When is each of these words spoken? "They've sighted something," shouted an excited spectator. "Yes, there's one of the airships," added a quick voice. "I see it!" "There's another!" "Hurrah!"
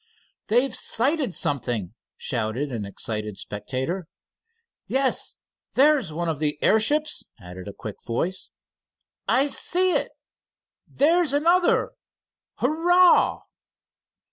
"They've 0.47 0.73
sighted 0.73 1.35
something," 1.35 1.93
shouted 2.17 2.71
an 2.71 2.85
excited 2.85 3.37
spectator. 3.37 4.07
"Yes, 4.87 5.37
there's 5.73 6.11
one 6.11 6.27
of 6.27 6.39
the 6.39 6.57
airships," 6.63 7.23
added 7.39 7.67
a 7.67 7.71
quick 7.73 7.97
voice. 8.03 8.49
"I 9.27 9.45
see 9.45 9.91
it!" 9.91 10.09
"There's 10.87 11.33
another!" 11.33 11.91
"Hurrah!" 12.55 13.43